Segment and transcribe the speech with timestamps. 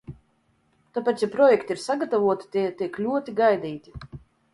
[0.97, 3.95] Tāpēc, ja projekti ir sagatavoti, tie tiek ļoti gaidīti.